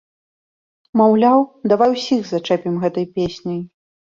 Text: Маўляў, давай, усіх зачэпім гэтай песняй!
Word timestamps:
Маўляў, 1.01 1.39
давай, 1.73 1.89
усіх 1.99 2.21
зачэпім 2.31 2.75
гэтай 2.87 3.05
песняй! 3.19 3.65